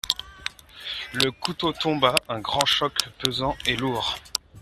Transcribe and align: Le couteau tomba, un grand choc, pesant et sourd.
Le 1.13 1.29
couteau 1.31 1.73
tomba, 1.73 2.15
un 2.27 2.39
grand 2.39 2.65
choc, 2.65 2.91
pesant 3.23 3.55
et 3.67 3.77
sourd. 3.77 4.17